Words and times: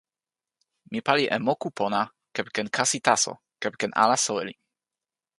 mi 0.91 0.99
pali 1.07 1.25
e 1.35 1.37
moku 1.47 1.67
pona 1.77 2.01
kepeken 2.35 2.67
kasi 2.75 2.97
taso, 3.07 3.33
kepeken 3.61 3.91
ala 4.03 4.15
soweli. 4.25 4.53